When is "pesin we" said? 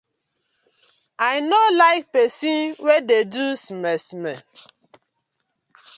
2.13-2.95